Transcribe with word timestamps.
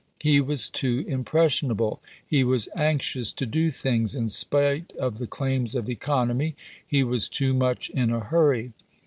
He 0.19 0.41
was 0.41 0.67
too 0.71 1.05
impressionable. 1.07 2.01
He 2.25 2.43
was 2.43 2.67
anxious 2.75 3.31
to 3.33 3.45
do 3.45 3.69
things, 3.69 4.15
in 4.15 4.29
spite 4.29 4.91
of 4.93 5.19
the 5.19 5.27
claims 5.27 5.75
of 5.75 5.87
economy. 5.91 6.55
He 6.87 7.03
was 7.03 7.29
too 7.29 7.53
much 7.53 7.91
in 7.91 8.09
a 8.09 8.19
hurry. 8.19 8.71